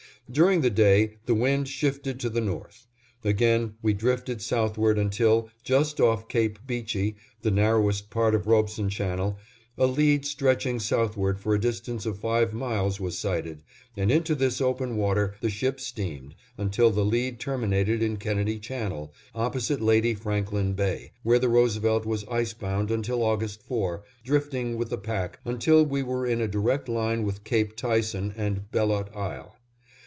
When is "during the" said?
0.31-0.69